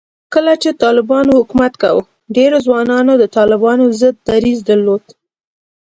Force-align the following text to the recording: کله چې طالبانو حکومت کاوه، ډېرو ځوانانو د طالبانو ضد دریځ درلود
کله 0.33 0.53
چې 0.61 0.69
طالبانو 0.83 1.31
حکومت 1.39 1.73
کاوه، 1.81 2.03
ډېرو 2.35 2.57
ځوانانو 2.65 3.13
د 3.17 3.23
طالبانو 3.37 3.85
ضد 3.99 4.15
دریځ 4.29 4.59
درلود 4.69 5.03